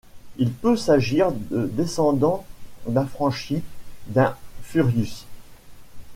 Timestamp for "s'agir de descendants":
0.77-2.43